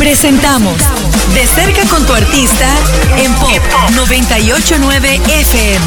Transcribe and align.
Presentamos 0.00 0.78
De 1.34 1.46
cerca 1.46 1.86
con 1.90 2.06
tu 2.06 2.14
artista 2.14 2.74
en 3.18 3.34
Pop 3.34 3.50
989 3.94 5.20
FM. 5.26 5.86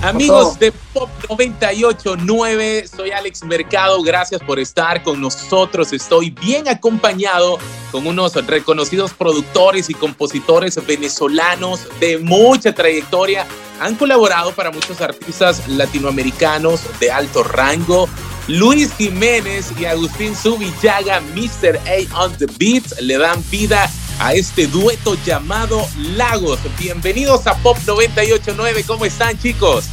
Amigos 0.00 0.58
de 0.58 0.72
Pop 0.72 1.10
989, 1.28 2.88
soy 2.88 3.10
Alex 3.10 3.44
Mercado, 3.44 4.02
gracias 4.02 4.40
por 4.40 4.58
estar 4.58 5.02
con 5.02 5.20
nosotros. 5.20 5.92
Estoy 5.92 6.30
bien 6.30 6.66
acompañado 6.66 7.58
con 7.92 8.06
unos 8.06 8.34
reconocidos 8.46 9.12
productores 9.12 9.90
y 9.90 9.94
compositores 9.94 10.80
venezolanos 10.86 11.86
de 12.00 12.16
mucha 12.16 12.74
trayectoria. 12.74 13.46
Han 13.80 13.96
colaborado 13.96 14.52
para 14.52 14.70
muchos 14.70 15.02
artistas 15.02 15.68
latinoamericanos 15.68 16.80
de 17.00 17.12
alto 17.12 17.42
rango. 17.42 18.08
Luis 18.46 18.92
Jiménez 18.98 19.72
y 19.78 19.86
Agustín 19.86 20.36
Subillaga, 20.36 21.22
Mr. 21.34 21.80
A 21.86 22.24
on 22.24 22.36
the 22.36 22.44
Beats, 22.58 23.00
le 23.00 23.16
dan 23.16 23.42
vida 23.50 23.90
a 24.20 24.34
este 24.34 24.66
dueto 24.66 25.16
llamado 25.24 25.80
Lagos. 26.14 26.58
Bienvenidos 26.78 27.46
a 27.46 27.54
Pop 27.56 27.78
989. 27.86 28.84
¿Cómo 28.86 29.06
están, 29.06 29.38
chicos? 29.38 29.86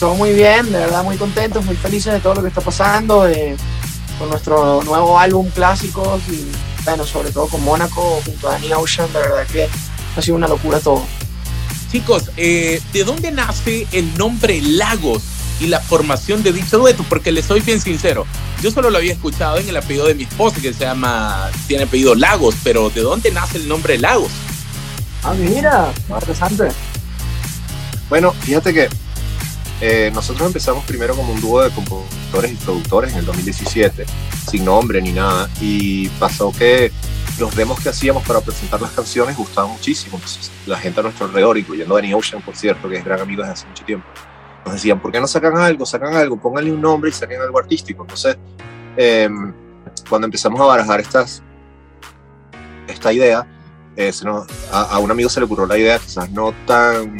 Todo 0.00 0.14
muy 0.14 0.32
bien, 0.32 0.72
de 0.72 0.78
verdad 0.78 1.04
muy 1.04 1.18
contentos, 1.18 1.62
muy 1.66 1.76
felices 1.76 2.14
de 2.14 2.20
todo 2.20 2.36
lo 2.36 2.42
que 2.42 2.48
está 2.48 2.62
pasando, 2.62 3.28
con 4.18 4.30
nuestro 4.30 4.82
nuevo 4.84 5.18
álbum 5.18 5.50
Clásicos 5.50 6.22
y, 6.30 6.50
bueno, 6.84 7.04
sobre 7.04 7.30
todo 7.30 7.46
con 7.46 7.62
Mónaco 7.62 8.22
junto 8.24 8.48
a 8.48 8.52
Danny 8.52 8.72
Ocean, 8.72 9.12
de 9.12 9.18
verdad 9.18 9.46
que 9.52 9.68
ha 10.16 10.22
sido 10.22 10.36
una 10.36 10.48
locura 10.48 10.80
todo. 10.80 11.04
Chicos, 11.92 12.30
eh, 12.38 12.80
¿de 12.92 13.04
dónde 13.04 13.30
nace 13.30 13.86
el 13.92 14.16
nombre 14.16 14.62
Lagos? 14.62 15.33
Y 15.60 15.66
la 15.66 15.80
formación 15.80 16.42
de 16.42 16.52
dicho 16.52 16.78
dueto, 16.78 17.04
porque 17.08 17.32
le 17.32 17.42
soy 17.42 17.60
bien 17.60 17.80
sincero, 17.80 18.26
yo 18.62 18.70
solo 18.70 18.90
lo 18.90 18.98
había 18.98 19.12
escuchado 19.12 19.58
en 19.58 19.68
el 19.68 19.76
apellido 19.76 20.06
de 20.06 20.14
mi 20.14 20.24
esposa, 20.24 20.60
que 20.60 20.72
se 20.72 20.84
llama, 20.84 21.50
tiene 21.66 21.84
apellido 21.84 22.14
Lagos, 22.14 22.56
pero 22.64 22.90
¿de 22.90 23.02
dónde 23.02 23.30
nace 23.30 23.58
el 23.58 23.68
nombre 23.68 23.98
Lagos? 23.98 24.30
Ah, 25.22 25.34
mira, 25.34 25.92
interesante. 26.08 26.68
Bueno, 28.08 28.32
fíjate 28.32 28.74
que 28.74 28.88
eh, 29.80 30.10
nosotros 30.14 30.46
empezamos 30.46 30.84
primero 30.84 31.16
como 31.16 31.32
un 31.32 31.40
dúo 31.40 31.62
de 31.62 31.70
compositores 31.70 32.52
y 32.52 32.54
productores 32.56 33.12
en 33.12 33.20
el 33.20 33.26
2017, 33.26 34.06
sin 34.50 34.64
nombre 34.64 35.02
ni 35.02 35.12
nada, 35.12 35.48
y 35.60 36.08
pasó 36.10 36.52
que 36.52 36.92
los 37.38 37.54
demos 37.56 37.80
que 37.80 37.88
hacíamos 37.88 38.22
para 38.22 38.40
presentar 38.40 38.80
las 38.80 38.92
canciones 38.92 39.36
gustaban 39.36 39.72
muchísimo. 39.72 40.20
la 40.66 40.78
gente 40.78 41.00
a 41.00 41.02
nuestro 41.02 41.26
alrededor, 41.26 41.58
incluyendo 41.58 41.94
Danny 41.96 42.14
Ocean, 42.14 42.40
por 42.42 42.56
cierto, 42.56 42.88
que 42.88 42.96
es 42.96 43.04
gran 43.04 43.20
amigo 43.20 43.42
desde 43.42 43.54
hace 43.54 43.66
mucho 43.66 43.84
tiempo, 43.84 44.06
nos 44.64 44.74
decían, 44.74 45.00
¿por 45.00 45.12
qué 45.12 45.20
no 45.20 45.26
sacan 45.26 45.56
algo? 45.56 45.84
Sacan 45.84 46.14
algo, 46.14 46.40
pónganle 46.40 46.72
un 46.72 46.80
nombre 46.80 47.10
y 47.10 47.12
saquen 47.12 47.40
algo 47.40 47.58
artístico. 47.58 48.02
Entonces, 48.02 48.38
em, 48.96 49.52
cuando 50.08 50.26
empezamos 50.26 50.60
a 50.60 50.64
barajar 50.64 51.00
estas, 51.00 51.42
esta 52.88 53.12
idea, 53.12 53.46
eh, 53.96 54.12
a, 54.72 54.98
un 54.98 55.10
amigo 55.10 55.28
se 55.28 55.40
le 55.40 55.46
ocurrió 55.46 55.66
la 55.66 55.78
idea 55.78 55.98
quizás 55.98 56.30
no 56.30 56.52
tan 56.66 57.16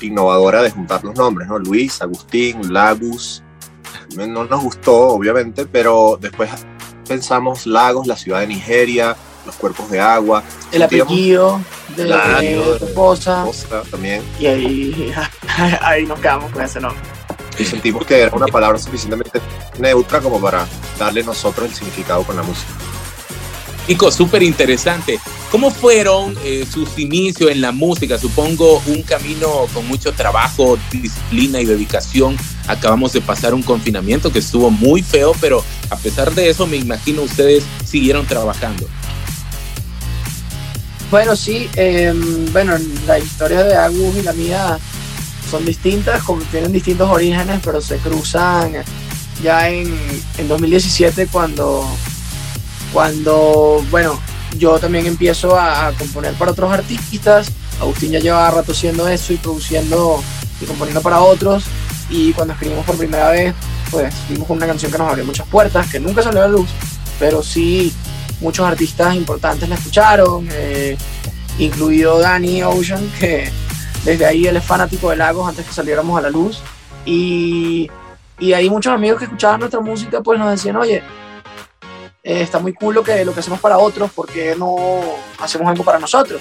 innovadora 0.00 0.62
de 0.62 0.70
juntar 0.70 1.04
los 1.04 1.14
nombres, 1.14 1.48
¿no? 1.48 1.58
Luis, 1.58 2.02
Agustín, 2.02 2.72
Lagos. 2.72 3.42
No 4.16 4.44
nos 4.44 4.62
gustó, 4.62 5.08
obviamente, 5.08 5.66
pero 5.66 6.18
después 6.20 6.50
pensamos 7.06 7.66
Lagos, 7.66 8.06
la 8.06 8.16
ciudad 8.16 8.40
de 8.40 8.48
Nigeria, 8.48 9.16
los 9.44 9.54
cuerpos 9.56 9.90
de 9.90 10.00
agua. 10.00 10.42
El 10.72 10.82
apellido 10.82 11.60
de 11.96 12.04
la 12.06 12.42
esposa. 12.42 13.46
también. 13.90 14.22
Y 14.38 14.46
ahí, 14.46 15.14
ahí 15.80 16.06
nos 16.06 16.18
quedamos 16.18 16.52
con 16.52 16.62
ese 16.62 16.80
nombre. 16.80 17.00
Y 17.58 17.64
sentimos 17.64 18.04
que 18.04 18.20
era 18.20 18.34
una 18.34 18.46
palabra 18.46 18.78
suficientemente 18.78 19.40
neutra 19.78 20.20
como 20.20 20.40
para 20.40 20.66
darle 20.98 21.22
nosotros 21.22 21.68
el 21.68 21.74
significado 21.74 22.24
con 22.24 22.36
la 22.36 22.42
música. 22.42 22.72
Nico, 23.86 24.10
súper 24.10 24.42
interesante. 24.42 25.20
¿Cómo 25.50 25.70
fueron 25.70 26.34
eh, 26.42 26.66
sus 26.68 26.98
inicios 26.98 27.50
en 27.50 27.60
la 27.60 27.70
música? 27.70 28.18
Supongo 28.18 28.82
un 28.86 29.02
camino 29.02 29.66
con 29.72 29.86
mucho 29.86 30.12
trabajo, 30.12 30.78
disciplina 30.90 31.60
y 31.60 31.66
dedicación. 31.66 32.36
Acabamos 32.66 33.12
de 33.12 33.20
pasar 33.20 33.54
un 33.54 33.62
confinamiento 33.62 34.32
que 34.32 34.40
estuvo 34.40 34.70
muy 34.70 35.02
feo, 35.02 35.32
pero 35.40 35.62
a 35.90 35.96
pesar 35.96 36.34
de 36.34 36.48
eso 36.48 36.66
me 36.66 36.76
imagino 36.76 37.22
ustedes 37.22 37.62
siguieron 37.84 38.26
trabajando. 38.26 38.88
Bueno, 41.14 41.36
sí, 41.36 41.70
em, 41.76 42.52
bueno, 42.52 42.76
la 43.06 43.20
historia 43.20 43.62
de 43.62 43.76
Agus 43.76 44.16
y 44.16 44.22
la 44.22 44.32
mía 44.32 44.80
son 45.48 45.64
distintas, 45.64 46.20
tienen 46.50 46.72
distintos 46.72 47.08
orígenes, 47.08 47.60
pero 47.62 47.80
se 47.80 47.98
cruzan 47.98 48.72
ya 49.40 49.70
en, 49.70 49.96
en 50.38 50.48
2017 50.48 51.28
cuando, 51.28 51.86
cuando, 52.92 53.86
bueno, 53.92 54.18
yo 54.58 54.76
también 54.80 55.06
empiezo 55.06 55.56
a, 55.56 55.92
componer 55.96 56.34
para 56.34 56.50
otros 56.50 56.72
artistas. 56.72 57.46
Agustín 57.80 58.10
ya 58.10 58.18
lleva 58.18 58.50
rato 58.50 58.72
haciendo 58.72 59.06
eso 59.06 59.32
y 59.34 59.36
produciendo 59.36 60.20
y 60.60 60.64
componiendo 60.64 61.00
para 61.00 61.20
otros. 61.20 61.62
Y 62.10 62.32
cuando 62.32 62.54
escribimos 62.54 62.84
por 62.84 62.98
primera 62.98 63.30
vez, 63.30 63.54
pues 63.92 64.12
vimos 64.28 64.50
una 64.50 64.66
canción 64.66 64.90
que 64.90 64.98
nos 64.98 65.08
abrió 65.08 65.24
muchas 65.24 65.46
puertas, 65.46 65.86
que 65.86 66.00
nunca 66.00 66.24
salió 66.24 66.40
a 66.40 66.48
la 66.48 66.52
luz, 66.54 66.68
pero 67.20 67.40
sí 67.40 67.92
muchos 68.44 68.66
artistas 68.66 69.14
importantes 69.14 69.68
la 69.68 69.74
escucharon, 69.74 70.46
eh, 70.52 70.96
incluido 71.58 72.20
Danny 72.20 72.62
Ocean, 72.62 73.10
que 73.18 73.50
desde 74.04 74.26
ahí 74.26 74.46
él 74.46 74.56
es 74.58 74.64
fanático 74.64 75.10
de 75.10 75.16
Lagos 75.16 75.48
antes 75.48 75.66
que 75.66 75.72
saliéramos 75.72 76.18
a 76.18 76.20
la 76.20 76.30
luz. 76.30 76.60
Y, 77.06 77.90
y 78.38 78.52
ahí 78.52 78.68
muchos 78.68 78.92
amigos 78.92 79.18
que 79.18 79.24
escuchaban 79.24 79.60
nuestra 79.60 79.80
música 79.80 80.20
pues 80.20 80.38
nos 80.38 80.50
decían, 80.50 80.76
oye, 80.76 81.02
eh, 82.22 82.42
está 82.42 82.58
muy 82.58 82.74
cool 82.74 82.96
lo 82.96 83.02
que, 83.02 83.24
lo 83.24 83.32
que 83.32 83.40
hacemos 83.40 83.60
para 83.60 83.78
otros, 83.78 84.10
porque 84.14 84.54
no 84.58 85.00
hacemos 85.40 85.66
algo 85.66 85.82
para 85.82 85.98
nosotros? 85.98 86.40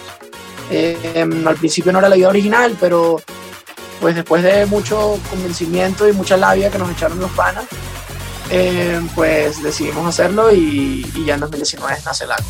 Eh, 0.69 1.25
al 1.45 1.55
principio 1.55 1.93
no 1.93 1.99
era 1.99 2.09
la 2.09 2.17
idea 2.17 2.29
original, 2.29 2.75
pero 2.79 3.21
pues 4.01 4.15
después 4.15 4.43
de 4.43 4.65
mucho 4.65 5.17
convencimiento 5.29 6.07
y 6.07 6.11
mucha 6.11 6.35
labia 6.35 6.69
que 6.69 6.77
nos 6.77 6.91
echaron 6.91 7.19
los 7.19 7.31
panas, 7.31 7.65
eh, 8.55 9.01
pues 9.15 9.63
decidimos 9.63 10.05
hacerlo 10.05 10.53
y, 10.53 11.03
ya 11.25 11.33
en 11.33 11.39
2019 11.39 11.97
nace 12.05 12.27
Lagos. 12.27 12.45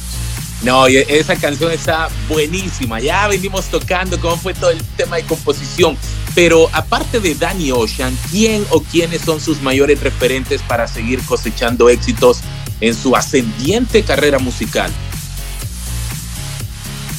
No, 0.61 0.87
esa 0.87 1.35
canción 1.37 1.71
está 1.71 2.09
buenísima. 2.27 2.99
Ya 2.99 3.27
venimos 3.27 3.65
tocando 3.65 4.19
cómo 4.19 4.35
fue 4.37 4.53
todo 4.53 4.69
el 4.69 4.83
tema 4.97 5.15
de 5.15 5.23
composición. 5.23 5.97
Pero 6.35 6.69
aparte 6.73 7.19
de 7.19 7.35
Danny 7.35 7.71
Ocean, 7.71 8.17
¿quién 8.31 8.65
o 8.69 8.81
quiénes 8.81 9.21
son 9.21 9.39
sus 9.39 9.61
mayores 9.61 10.01
referentes 10.01 10.61
para 10.61 10.87
seguir 10.87 11.23
cosechando 11.25 11.87
éxitos 11.89 12.41
en 12.81 12.95
su 12.95 13.15
ascendiente 13.15 14.03
carrera 14.03 14.39
musical? 14.39 14.91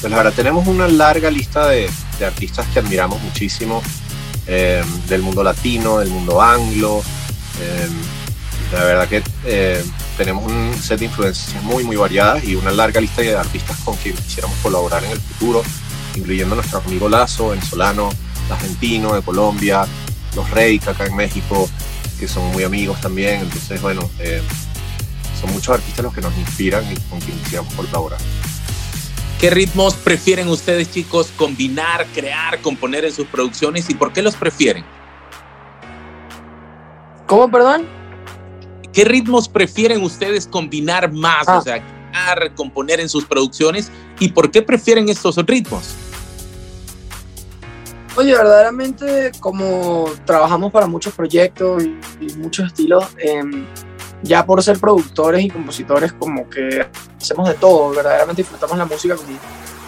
Pues 0.01 0.13
ahora 0.13 0.31
tenemos 0.31 0.67
una 0.67 0.87
larga 0.87 1.31
lista 1.31 1.67
de, 1.69 1.89
artistas 2.23 2.67
que 2.71 2.79
admiramos 2.79 3.19
muchísimo 3.21 3.81
eh, 4.45 4.83
del 5.07 5.23
mundo 5.23 5.43
latino, 5.43 5.99
del 5.99 6.09
mundo 6.09 6.39
anglo. 6.41 7.01
Eh, 7.61 7.87
la 8.71 8.83
verdad 8.83 9.07
que 9.07 9.23
eh, 9.45 9.83
tenemos 10.17 10.51
un 10.51 10.73
set 10.81 10.99
de 10.99 11.05
influencias 11.05 11.61
muy, 11.63 11.83
muy 11.83 11.95
variadas 11.95 12.43
y 12.43 12.55
una 12.55 12.71
larga 12.71 12.99
lista 12.99 13.21
de 13.21 13.35
artistas 13.35 13.77
con 13.83 13.95
quien 13.97 14.15
quisiéramos 14.15 14.57
colaborar 14.59 15.03
en 15.03 15.11
el 15.11 15.19
futuro, 15.19 15.63
incluyendo 16.15 16.55
nuestro 16.55 16.79
amigo 16.79 17.07
Lazo, 17.09 17.49
venezolano, 17.49 18.09
argentino, 18.49 19.15
de 19.15 19.21
Colombia, 19.21 19.85
los 20.35 20.49
Reyes 20.51 20.87
acá 20.87 21.05
en 21.05 21.15
México, 21.15 21.69
que 22.19 22.27
son 22.27 22.51
muy 22.51 22.63
amigos 22.63 22.99
también. 23.01 23.41
Entonces, 23.41 23.81
bueno, 23.81 24.09
eh, 24.19 24.41
son 25.39 25.51
muchos 25.51 25.75
artistas 25.75 26.03
los 26.03 26.13
que 26.13 26.21
nos 26.21 26.35
inspiran 26.37 26.83
y 26.91 26.95
con 27.09 27.19
quien 27.19 27.37
quisiéramos 27.39 27.73
colaborar. 27.73 28.19
¿Qué 29.39 29.49
ritmos 29.49 29.95
prefieren 29.95 30.47
ustedes, 30.47 30.91
chicos, 30.91 31.31
combinar, 31.35 32.07
crear, 32.13 32.61
componer 32.61 33.05
en 33.05 33.11
sus 33.11 33.27
producciones 33.27 33.89
y 33.89 33.93
por 33.93 34.13
qué 34.13 34.21
los 34.21 34.35
prefieren? 34.35 34.85
¿Cómo, 37.27 37.51
perdón? 37.51 38.04
¿Qué 38.95 39.03
ritmos 39.03 39.49
prefieren 39.49 40.01
ustedes 40.01 40.47
combinar 40.47 41.11
más? 41.11 41.45
O 41.49 41.51
ah. 41.51 41.61
sea, 41.61 41.83
componer 42.55 43.01
en 43.01 43.09
sus 43.09 43.25
producciones 43.25 43.91
y 44.19 44.29
por 44.29 44.49
qué 44.49 44.61
prefieren 44.61 45.09
estos 45.09 45.35
ritmos? 45.45 45.93
Oye, 48.15 48.31
verdaderamente 48.31 49.33
como 49.41 50.05
trabajamos 50.23 50.71
para 50.71 50.87
muchos 50.87 51.13
proyectos 51.13 51.83
y, 51.83 52.33
muchos 52.37 52.67
estilos, 52.67 53.05
em, 53.17 53.65
ya 54.23 54.45
por 54.45 54.63
ser 54.63 54.79
productores 54.79 55.43
y 55.43 55.49
compositores 55.49 56.13
como 56.13 56.49
que 56.49 56.87
hacemos 57.21 57.49
de 57.49 57.55
todo, 57.55 57.89
verdaderamente 57.89 58.43
disfrutamos 58.43 58.77
la 58.77 58.85
música 58.85 59.17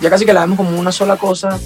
ya 0.01 0.09
casi 0.09 0.25
que 0.25 0.33
la 0.33 0.41
vemos 0.41 0.57
como 0.57 0.77
una 0.77 0.91
sola 0.91 1.15
cosa, 1.15 1.57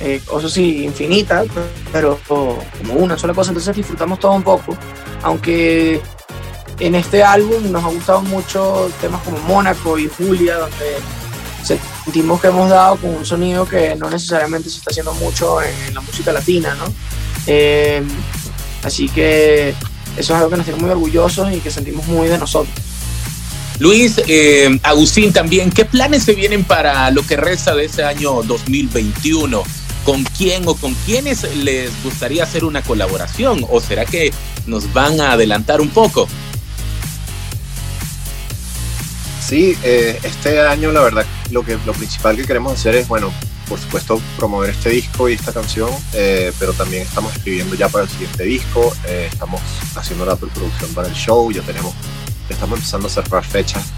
eh, 0.00 0.22
eso 0.24 0.48
sí, 0.48 0.84
infinita, 0.84 1.44
pero 1.92 2.18
como 2.26 2.94
una 2.94 3.18
sola 3.18 3.34
cosa, 3.34 3.50
entonces 3.50 3.76
disfrutamos 3.76 4.18
todo 4.18 4.32
un 4.32 4.42
poco, 4.42 4.74
aunque 5.22 6.00
en 6.82 6.96
este 6.96 7.22
álbum 7.22 7.70
nos 7.70 7.84
ha 7.84 7.88
gustado 7.88 8.22
mucho 8.22 8.90
temas 9.00 9.22
como 9.22 9.38
Mónaco 9.38 9.96
y 10.00 10.08
Julia, 10.08 10.56
donde 10.56 10.96
sentimos 11.62 12.40
que 12.40 12.48
hemos 12.48 12.68
dado 12.68 12.96
con 12.96 13.14
un 13.14 13.24
sonido 13.24 13.68
que 13.68 13.94
no 13.94 14.10
necesariamente 14.10 14.68
se 14.68 14.78
está 14.78 14.90
haciendo 14.90 15.14
mucho 15.14 15.62
en, 15.62 15.94
la 15.94 16.00
música 16.00 16.32
latina, 16.32 16.74
¿no? 16.74 16.92
Eh, 17.46 18.02
así 18.82 19.08
que 19.08 19.70
eso 19.70 19.76
es 20.16 20.30
algo 20.30 20.50
que 20.50 20.56
nos 20.56 20.66
tiene 20.66 20.80
muy 20.80 20.90
orgullosos 20.90 21.52
y 21.52 21.60
que 21.60 21.70
sentimos 21.70 22.04
muy 22.08 22.26
de 22.26 22.36
nosotros. 22.36 22.74
Luis, 23.78 24.20
eh, 24.26 24.76
Agustín 24.82 25.32
también, 25.32 25.70
¿qué 25.70 25.84
planes 25.84 26.24
se 26.24 26.34
vienen 26.34 26.64
para 26.64 27.12
lo 27.12 27.24
que 27.24 27.36
resta 27.36 27.76
de 27.76 27.84
ese 27.84 28.02
año 28.02 28.42
2021? 28.42 29.62
¿Con 30.04 30.24
quién 30.24 30.66
o 30.66 30.74
con 30.74 30.94
quiénes 31.06 31.44
les 31.56 31.90
gustaría 32.02 32.42
hacer 32.42 32.64
una 32.64 32.82
colaboración? 32.82 33.64
¿O 33.70 33.80
será 33.80 34.04
que 34.04 34.32
nos 34.66 34.92
van 34.92 35.20
a 35.20 35.32
adelantar 35.32 35.80
un 35.80 35.90
poco? 35.90 36.26
Sí, 39.52 39.76
eh, 39.82 40.18
este 40.22 40.62
año 40.62 40.92
la 40.92 41.02
verdad 41.02 41.26
lo 41.50 41.62
que 41.62 41.76
lo 41.84 41.92
principal 41.92 42.36
que 42.36 42.44
queremos 42.46 42.72
hacer 42.72 42.94
es, 42.94 43.06
bueno, 43.06 43.30
por 43.68 43.78
supuesto 43.78 44.18
promover 44.38 44.70
este 44.70 44.88
disco 44.88 45.28
y 45.28 45.34
esta 45.34 45.52
canción, 45.52 45.90
eh, 46.14 46.54
pero 46.58 46.72
también 46.72 47.02
estamos 47.02 47.36
escribiendo 47.36 47.74
ya 47.74 47.90
para 47.90 48.04
el 48.04 48.08
siguiente 48.08 48.44
disco, 48.44 48.94
eh, 49.06 49.28
estamos 49.30 49.60
haciendo 49.94 50.24
la 50.24 50.36
preproducción 50.36 50.94
para 50.94 51.08
el 51.08 51.12
show, 51.12 51.52
ya 51.52 51.60
tenemos, 51.60 51.92
estamos 52.48 52.78
empezando 52.78 53.08
a 53.08 53.10
cerrar 53.10 53.44
fechas 53.44 53.92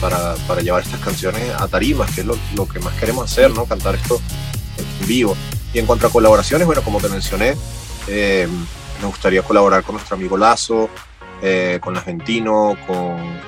para, 0.00 0.34
para, 0.48 0.60
llevar 0.60 0.82
estas 0.82 0.98
canciones 0.98 1.40
a 1.56 1.68
tarimas, 1.68 2.12
que 2.12 2.22
es 2.22 2.26
lo, 2.26 2.36
lo, 2.56 2.66
que 2.66 2.80
más 2.80 2.92
queremos 2.94 3.30
hacer, 3.30 3.52
¿no? 3.52 3.66
Cantar 3.66 3.94
esto 3.94 4.20
en 4.76 5.06
vivo. 5.06 5.36
Y 5.72 5.78
en 5.78 5.86
cuanto 5.86 6.08
a 6.08 6.10
colaboraciones, 6.10 6.66
bueno, 6.66 6.82
como 6.82 6.98
te 7.00 7.08
mencioné, 7.08 7.54
me 8.08 9.06
gustaría 9.06 9.44
colaborar 9.44 9.84
con 9.84 9.94
nuestro 9.94 10.16
amigo 10.16 10.36
Lazo, 10.36 10.90
con 11.80 11.96
Argentino, 11.96 12.76
con 12.88 13.38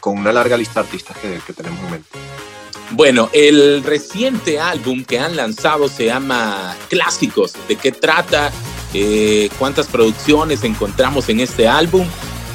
con 0.00 0.18
una 0.18 0.32
larga 0.32 0.56
lista 0.56 0.74
de 0.74 0.86
artistas 0.86 1.16
que, 1.18 1.52
tenemos 1.52 1.80
en 1.84 1.90
mente. 1.90 2.08
Bueno, 2.90 3.30
el 3.32 3.82
reciente 3.82 4.60
álbum 4.60 5.04
que 5.04 5.18
han 5.18 5.36
lanzado 5.36 5.88
se 5.88 6.06
llama 6.06 6.76
Clásicos. 6.88 7.54
¿De 7.68 7.76
qué 7.76 7.90
trata? 7.92 8.52
Eh, 8.92 9.48
¿Cuántas 9.58 9.86
producciones 9.86 10.62
encontramos 10.64 11.28
en 11.28 11.40
este 11.40 11.66
álbum? 11.66 12.06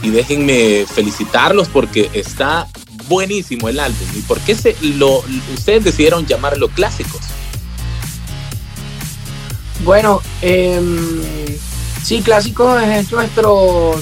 Y 0.03 0.11
déjenme 0.11 0.85
felicitarlos 0.85 1.67
porque 1.69 2.09
está 2.13 2.67
buenísimo 3.07 3.67
el 3.69 3.79
álbum. 3.79 4.07
¿Y 4.15 4.21
por 4.21 4.39
qué 4.41 4.53
se 4.53 4.75
lo, 4.81 5.23
ustedes 5.53 5.83
decidieron 5.83 6.25
llamarlo 6.25 6.69
Clásicos? 6.69 7.21
Bueno, 9.83 10.21
em, 10.41 11.21
sí, 12.03 12.21
Clásicos 12.21 12.81
es 12.83 13.11
nuestro 13.11 13.95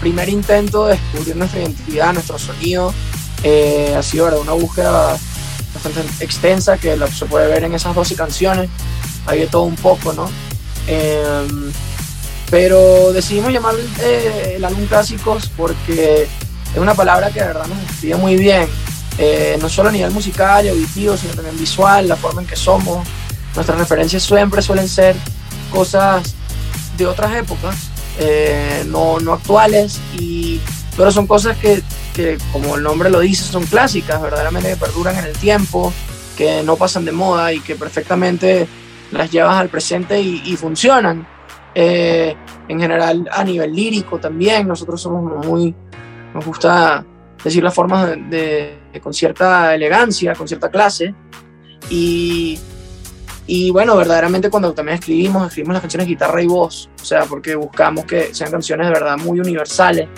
primer 0.00 0.28
intento 0.28 0.86
de 0.86 0.94
descubrir 0.94 1.36
nuestra 1.36 1.60
identidad, 1.60 2.12
nuestro 2.12 2.38
sonido. 2.38 2.92
Eh, 3.42 3.94
ha 3.96 4.02
sido 4.02 4.40
una 4.40 4.52
búsqueda 4.52 5.16
bastante 5.72 6.24
extensa 6.24 6.78
que 6.78 6.96
se 7.12 7.26
puede 7.26 7.48
ver 7.48 7.64
en 7.64 7.74
esas 7.74 7.94
12 7.94 8.14
canciones. 8.14 8.70
Hay 9.26 9.40
de 9.40 9.46
todo 9.46 9.62
un 9.62 9.76
poco, 9.76 10.12
¿no? 10.12 10.30
Em, 10.86 11.72
pero 12.50 13.12
decidimos 13.12 13.52
llamar 13.52 13.74
eh, 14.00 14.54
el 14.56 14.64
álbum 14.64 14.86
Clásicos 14.86 15.50
porque 15.56 16.28
es 16.74 16.80
una 16.80 16.94
palabra 16.94 17.30
que 17.30 17.40
de 17.40 17.46
verdad 17.46 17.66
nos 17.66 17.80
describe 17.80 18.16
muy 18.16 18.36
bien, 18.36 18.68
eh, 19.18 19.56
no 19.60 19.68
solo 19.68 19.88
a 19.88 19.92
nivel 19.92 20.10
musical 20.10 20.64
y 20.64 20.68
auditivo, 20.68 21.16
sino 21.16 21.34
también 21.34 21.58
visual, 21.58 22.08
la 22.08 22.16
forma 22.16 22.42
en 22.42 22.48
que 22.48 22.56
somos. 22.56 23.06
Nuestras 23.54 23.78
referencias 23.78 24.22
siempre 24.22 24.60
suelen 24.60 24.88
ser 24.88 25.16
cosas 25.72 26.34
de 26.96 27.06
otras 27.06 27.34
épocas, 27.36 27.76
eh, 28.18 28.84
no, 28.86 29.18
no, 29.20 29.32
actuales, 29.32 30.00
y, 30.18 30.60
pero 30.96 31.10
son 31.10 31.26
cosas 31.26 31.56
que, 31.56 31.82
que, 32.14 32.38
como 32.52 32.76
el 32.76 32.82
nombre 32.82 33.10
lo 33.10 33.20
dice, 33.20 33.44
son 33.44 33.64
clásicas, 33.64 34.20
verdaderamente 34.20 34.70
que 34.70 34.76
perduran 34.76 35.16
en 35.18 35.24
el 35.24 35.36
tiempo, 35.36 35.92
que 36.36 36.62
no 36.62 36.76
pasan 36.76 37.04
de 37.04 37.12
moda 37.12 37.52
y 37.52 37.60
que 37.60 37.74
perfectamente 37.74 38.66
las 39.10 39.30
llevas 39.30 39.56
al 39.56 39.68
presente 39.68 40.20
y, 40.20 40.56
funcionan. 40.56 41.26
Eh, 41.74 42.34
en 42.68 42.80
general, 42.80 43.28
a 43.32 43.42
nivel 43.44 43.74
lírico 43.74 44.18
también, 44.18 44.66
nosotros 44.68 45.00
somos 45.00 45.44
muy, 45.46 45.74
nos 46.32 46.44
gusta 46.44 47.04
decir 47.42 47.62
las 47.62 47.74
formas 47.74 48.16
de, 48.30 48.78
con 49.02 49.12
cierta 49.12 49.74
elegancia, 49.74 50.34
con 50.34 50.48
cierta 50.48 50.70
clase, 50.70 51.14
y 51.90 52.58
y 53.46 53.70
bueno, 53.70 53.96
verdaderamente 53.96 54.48
cuando 54.48 54.72
también 54.72 54.98
escribimos, 54.98 55.46
escribimos 55.46 55.74
las 55.74 55.82
canciones 55.82 56.08
guitarra 56.08 56.42
y 56.42 56.46
voz, 56.46 56.88
o 57.00 57.04
sea, 57.04 57.24
porque 57.24 57.54
buscamos 57.54 58.04
que 58.06 58.34
sean 58.34 58.50
canciones 58.50 58.86
de 58.86 58.92
verdad 58.92 59.18
muy 59.18 59.38
universales, 59.38 60.08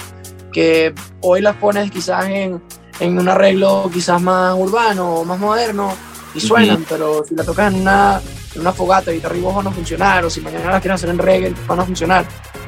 que 0.52 0.94
hoy 1.23 1.40
las 1.40 1.56
pones 1.56 1.90
quizás 1.90 2.26
en, 2.26 2.62
en 3.00 3.19
un 3.19 3.28
arreglo 3.28 3.90
quizás 3.93 4.23
más 4.23 4.55
urbano 4.56 5.17
o 5.17 5.25
más 5.25 5.38
moderno 5.38 5.93
y 6.34 6.40
suenan, 6.40 6.84
pero 6.88 7.25
si 7.25 7.34
la 7.34 7.43
tocas 7.43 7.73
en 7.73 7.81
una, 7.81 8.20
en 8.55 8.61
una 8.61 8.73
fogata, 8.73 9.11
guitarra 9.11 9.37
y 9.37 9.40
voz 9.40 9.56
van 9.56 9.67
a 9.67 9.72
funcionar, 9.72 10.25
o 10.25 10.31
si 10.31 10.40
mañana 10.40 10.70
las 10.70 10.81
quieres 10.81 11.00
hacer 11.00 11.11
en 11.11 11.19
reggae, 11.19 11.55
van 11.67 11.81
a 11.81 11.84
funcionar, 11.84 12.26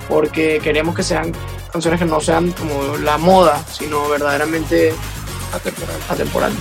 porque 0.08 0.58
queremos 0.62 0.94
que 0.94 1.02
sean 1.02 1.32
canciones 1.70 2.00
que 2.00 2.06
no 2.06 2.20
sean 2.20 2.50
como 2.52 2.96
la 2.96 3.16
moda, 3.18 3.62
sino 3.70 4.08
verdaderamente 4.08 4.92
atemporales. 6.08 6.58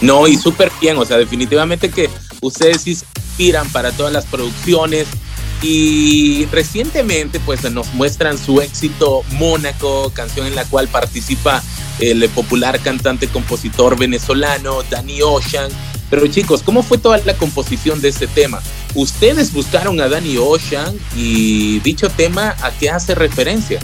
No, 0.00 0.26
y 0.26 0.36
súper 0.36 0.72
bien, 0.80 0.96
o 0.96 1.04
sea, 1.04 1.18
definitivamente 1.18 1.90
que 1.90 2.08
ustedes 2.40 2.82
sí 2.82 2.98
para 3.72 3.90
todas 3.92 4.12
las 4.12 4.26
producciones 4.26 5.06
y 5.62 6.44
recientemente 6.52 7.40
pues 7.40 7.62
nos 7.70 7.94
muestran 7.94 8.36
su 8.36 8.60
éxito 8.60 9.22
Mónaco, 9.30 10.10
canción 10.14 10.46
en 10.46 10.54
la 10.54 10.66
cual 10.66 10.88
participa 10.88 11.62
el 12.00 12.28
popular 12.28 12.80
cantante 12.80 13.28
compositor 13.28 13.98
venezolano 13.98 14.82
Danny 14.90 15.22
Ocean. 15.22 15.70
Pero 16.10 16.26
chicos, 16.26 16.62
¿cómo 16.62 16.82
fue 16.82 16.98
toda 16.98 17.16
la 17.18 17.32
composición 17.34 18.02
de 18.02 18.08
este 18.08 18.26
tema? 18.26 18.60
Ustedes 18.94 19.54
buscaron 19.54 19.98
a 20.02 20.08
Danny 20.08 20.36
Ocean 20.36 20.94
y 21.16 21.80
dicho 21.80 22.10
tema, 22.10 22.56
¿a 22.60 22.70
qué 22.72 22.90
hace 22.90 23.14
referencia? 23.14 23.80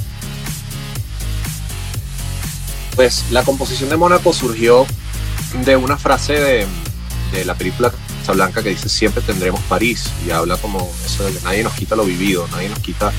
Pues 2.95 3.25
la 3.31 3.43
composición 3.43 3.89
de 3.89 3.97
Mónaco 3.97 4.35
surgió 4.35 4.87
de 5.65 5.77
una 5.77 5.97
frase 5.97 6.35
de, 6.35 6.67
de 7.33 7.45
la 7.47 7.55
película 7.55 7.91
Blanca 8.33 8.63
que 8.63 8.71
dice 8.71 8.89
siempre 8.89 9.23
tendremos 9.23 9.61
París 9.63 10.11
y 10.27 10.31
habla 10.31 10.57
como 10.57 10.91
eso 11.05 11.25
de 11.25 11.33
que 11.33 11.41
nadie 11.45 11.63
nos 11.63 11.75
quita 11.75 11.97
lo 11.97 12.05
vivido, 12.05 12.47
nadie 12.49 12.69
nos 12.69 12.79
quita, 12.81 13.13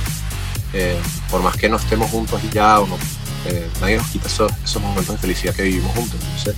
eh, 0.74 1.00
por 1.30 1.42
más 1.42 1.56
que 1.56 1.70
no 1.70 1.78
estemos 1.78 2.10
juntos 2.10 2.42
ya, 2.52 2.80
o 2.80 2.88
no, 2.88 2.98
eh, 3.46 3.70
nadie 3.82 3.98
nos 3.98 4.08
quita 4.08 4.28
esos, 4.28 4.52
esos, 4.64 4.82
momentos 4.82 5.16
de 5.16 5.22
felicidad 5.22 5.54
que 5.56 5.64
vivimos 5.64 5.94
juntos. 5.96 6.20
Entonces, 6.22 6.56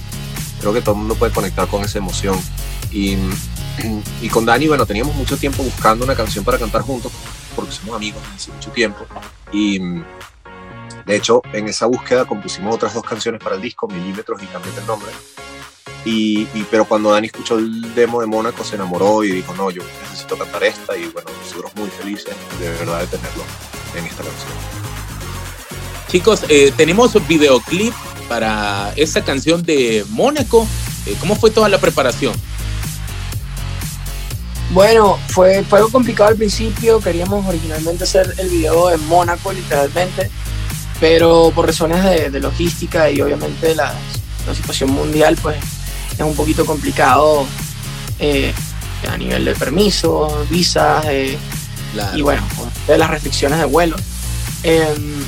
creo 0.60 0.74
que 0.74 0.82
todo 0.82 0.96
el 0.96 1.00
mundo 1.00 1.16
puede 1.16 1.32
conectar 1.32 1.68
con 1.68 1.84
esa 1.84 1.98
emoción. 1.98 2.40
Y, 2.92 3.18
y 4.22 4.30
con 4.30 4.46
Dani, 4.46 4.68
bueno, 4.68 4.86
teníamos 4.86 5.16
mucho 5.16 5.38
tiempo 5.38 5.64
buscando 5.64 6.04
una 6.04 6.16
canción 6.16 6.44
para 6.44 6.58
cantar 6.58 6.82
juntos, 6.82 7.12
porque 7.56 7.72
somos 7.72 7.96
amigos 7.96 8.22
hace 8.36 8.52
mucho 8.52 8.72
tiempo. 8.72 9.06
Y 9.52 9.80
de 9.80 11.16
hecho, 11.16 11.42
en 11.54 11.68
esa 11.68 11.86
búsqueda 11.86 12.26
compusimos 12.26 12.76
otras 12.76 12.94
dos 12.94 13.04
canciones 13.04 13.42
para 13.42 13.56
el 13.56 13.62
disco, 13.62 13.88
Milímetros 13.88 14.42
y 14.44 14.46
Cambié 14.46 14.72
el 14.78 14.86
nombre. 14.86 15.12
Y, 16.06 16.46
pero 16.72 16.86
cuando 16.86 17.12
Dani 17.12 17.28
escuchó 17.28 17.58
el 17.58 17.94
demo 17.94 18.22
de 18.22 18.28
Mónaco 18.28 18.64
se 18.64 18.76
enamoró 18.76 19.24
y 19.24 19.32
dijo, 19.32 19.54
no, 19.54 19.70
yo 19.70 19.84
necesito 20.04 20.38
cantar 20.38 20.64
esta 20.64 20.98
y 20.98 21.06
bueno, 21.08 21.30
nosotros 21.44 21.72
muy 21.76 21.90
felices 21.90 22.34
de 22.60 22.70
verdad 22.70 23.02
de 23.02 23.08
tenerlo 23.08 23.44
en 23.96 24.06
esta 24.06 24.24
canción. 24.24 24.52
Chicos, 26.08 26.42
eh, 26.50 26.74
tenemos 26.76 27.14
un 27.16 27.28
videoclip 27.28 27.94
para 28.28 28.94
esta 28.96 29.24
canción 29.24 29.62
de 29.62 30.06
Mónaco. 30.10 30.68
Eh, 31.06 31.16
¿Cómo 31.20 31.36
fue 31.36 31.52
toda 31.52 31.70
la 31.70 31.80
preparación? 31.80 32.34
Bueno, 34.72 35.20
fue, 35.28 35.64
fue 35.64 35.80
algo 35.80 35.92
complicado 35.92 36.30
al 36.30 36.36
principio. 36.36 37.00
Queríamos 37.00 37.46
originalmente 37.46 38.06
hacer 38.06 38.34
el 38.38 38.50
video 38.50 38.90
en 38.92 39.06
Mónaco, 39.08 39.52
literalmente, 39.52 40.32
pero 41.00 41.52
por 41.54 41.68
razones 41.68 42.04
de, 42.04 42.30
de 42.30 42.40
logística 42.40 43.12
y 43.12 43.22
obviamente 43.22 43.76
la, 43.76 43.94
la 44.48 44.56
situación 44.56 44.92
mundial, 44.92 45.38
pues 45.42 45.58
es 46.24 46.26
un 46.30 46.36
poquito 46.36 46.66
complicado 46.66 47.46
eh, 48.20 48.54
a 49.10 49.18
nivel 49.18 49.46
de 49.46 49.56
permisos, 49.56 50.50
visas 50.50 51.06
eh, 51.08 51.38
y 52.16 52.22
bueno, 52.22 52.44
de 52.88 52.98
las 52.98 53.10
restricciones 53.10 53.60
de 53.60 53.66
vuelo. 53.66 53.96
Em, 54.64 55.24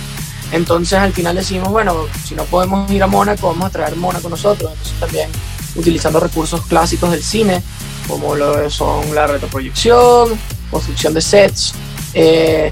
entonces 0.52 1.00
al 1.00 1.14
final 1.14 1.36
decimos, 1.36 1.70
bueno, 1.70 2.06
si 2.26 2.36
no 2.36 2.44
podemos 2.46 2.92
ir 2.92 3.02
a 3.04 3.08
Mónaco, 3.08 3.48
vamos 3.48 3.66
a 3.66 3.70
traer 3.70 3.96
Mónaco 3.96 4.28
nosotros. 4.30 4.72
Entonces 4.72 5.00
también 5.00 5.30
utilizando 5.76 6.20
recursos 6.20 6.62
clásicos 6.66 7.12
del 7.12 7.24
cine, 7.24 7.64
como 8.08 8.36
lo 8.36 8.70
son 8.70 9.16
la 9.16 9.28
retroproyección, 9.28 10.38
construcción 10.70 11.14
de 11.14 11.22
sets, 11.22 11.74
eh, 12.14 12.70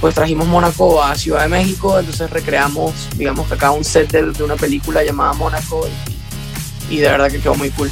pues 0.00 0.16
trajimos 0.16 0.48
Mónaco 0.48 1.00
a 1.00 1.14
Ciudad 1.14 1.42
de 1.42 1.48
México, 1.48 1.96
entonces 1.96 2.28
recreamos, 2.28 2.92
digamos 3.16 3.46
que 3.46 3.54
acá 3.54 3.70
un 3.70 3.84
set 3.84 4.10
de, 4.10 4.32
de 4.32 4.42
una 4.42 4.56
película 4.56 5.04
llamada 5.04 5.32
Mónaco 5.34 5.86
y, 5.86 6.11
y 6.92 6.98
de 6.98 7.08
verdad 7.08 7.30
que 7.30 7.40
quedó 7.40 7.54
muy 7.54 7.70
cool. 7.70 7.90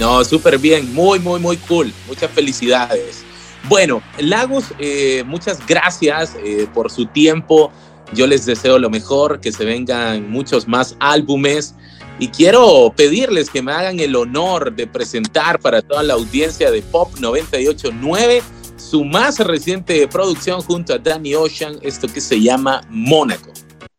No, 0.00 0.24
súper 0.24 0.58
bien, 0.58 0.92
muy, 0.92 1.20
muy, 1.20 1.38
muy 1.38 1.56
cool. 1.58 1.92
Muchas 2.08 2.30
felicidades. 2.32 3.22
Bueno, 3.68 4.02
Lagos, 4.18 4.64
eh, 4.78 5.22
muchas 5.26 5.64
gracias 5.64 6.36
eh, 6.44 6.66
por 6.74 6.90
su 6.90 7.06
tiempo. 7.06 7.70
Yo 8.12 8.26
les 8.26 8.44
deseo 8.46 8.80
lo 8.80 8.90
mejor, 8.90 9.40
que 9.40 9.52
se 9.52 9.64
vengan 9.64 10.28
muchos 10.28 10.66
más 10.66 10.96
álbumes. 10.98 11.76
Y 12.18 12.28
quiero 12.28 12.92
pedirles 12.96 13.48
que 13.48 13.62
me 13.62 13.72
hagan 13.72 14.00
el 14.00 14.16
honor 14.16 14.74
de 14.74 14.88
presentar 14.88 15.60
para 15.60 15.80
toda 15.80 16.02
la 16.02 16.14
audiencia 16.14 16.70
de 16.70 16.82
Pop 16.82 17.12
989 17.20 18.42
su 18.76 19.04
más 19.04 19.38
reciente 19.38 20.08
producción 20.08 20.62
junto 20.62 20.94
a 20.94 20.98
Danny 20.98 21.34
Ocean, 21.34 21.78
esto 21.82 22.08
que 22.08 22.20
se 22.20 22.40
llama 22.40 22.80
Mónaco. 22.88 23.52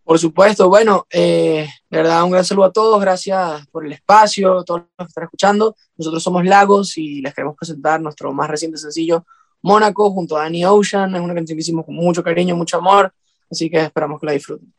Por 0.03 0.19
supuesto, 0.19 0.67
bueno, 0.67 1.07
eh, 1.11 1.69
de 1.91 1.97
verdad 1.97 2.23
un 2.23 2.31
gran 2.31 2.45
saludo 2.45 2.65
a 2.67 2.71
todos, 2.71 3.01
gracias 3.01 3.67
por 3.67 3.85
el 3.85 3.91
espacio, 3.91 4.59
a 4.59 4.63
todos 4.63 4.83
los 4.97 5.07
que 5.07 5.09
están 5.09 5.23
escuchando. 5.25 5.75
Nosotros 5.97 6.23
somos 6.23 6.45
Lagos 6.45 6.97
y 6.97 7.21
les 7.21 7.33
queremos 7.33 7.57
presentar 7.57 7.99
nuestro 7.99 8.31
más 8.31 8.49
reciente 8.49 8.77
sencillo, 8.77 9.25
Mónaco, 9.61 10.09
junto 10.09 10.37
a 10.37 10.43
Danny 10.43 10.63
Ocean. 10.63 11.13
Es 11.13 11.21
una 11.21 11.35
canción 11.35 11.57
que 11.57 11.61
hicimos 11.61 11.85
con 11.85 11.95
mucho 11.95 12.23
cariño, 12.23 12.55
mucho 12.55 12.77
amor, 12.77 13.13
así 13.51 13.69
que 13.69 13.81
esperamos 13.81 14.21
que 14.21 14.25
la 14.25 14.31
disfruten. 14.31 14.73